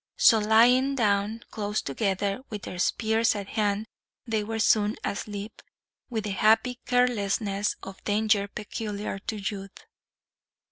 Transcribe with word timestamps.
So, 0.17 0.39
lying 0.39 0.95
down 0.95 1.43
close 1.51 1.79
together, 1.79 2.41
with 2.49 2.63
their 2.63 2.79
spears 2.79 3.35
at 3.35 3.49
hand, 3.49 3.85
they 4.25 4.43
were 4.43 4.57
soon 4.57 4.95
asleep, 5.03 5.61
with 6.09 6.23
the 6.23 6.31
happy 6.31 6.79
carelessness 6.87 7.75
of 7.83 8.03
danger 8.03 8.47
peculiar 8.47 9.19
to 9.19 9.35
youth. 9.37 9.85